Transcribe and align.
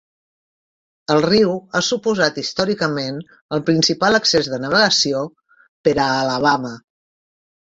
El 1.15 1.19
riu 1.25 1.51
ha 1.79 1.81
suposat 1.87 2.39
històricament 2.43 3.19
el 3.57 3.63
principal 3.69 4.19
accés 4.21 4.49
de 4.55 4.59
navegació 4.65 5.23
per 5.89 5.95
a 5.97 6.09
Alabama. 6.27 6.75